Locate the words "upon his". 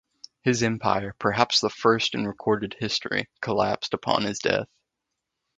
3.93-4.39